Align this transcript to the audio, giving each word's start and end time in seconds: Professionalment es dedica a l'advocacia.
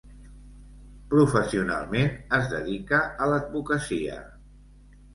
Professionalment 1.11 2.11
es 2.41 2.51
dedica 2.57 3.05
a 3.07 3.31
l'advocacia. 3.35 4.21